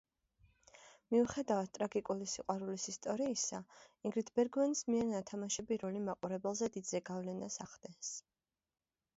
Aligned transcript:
მიუხედავად 1.15 1.67
ტრაგიკული 1.77 2.29
სიყვარულის 2.31 2.87
ისტორიისა, 2.93 3.59
ინგრიდ 4.09 4.31
ბერგმანის 4.39 4.83
მიერ 4.89 5.07
ნათამაშები 5.13 5.79
როლი 5.85 6.03
მაყურებელზე 6.09 6.73
დიდ 6.79 6.91
ზეგავლენას 6.95 7.63
ახდენს. 7.69 8.15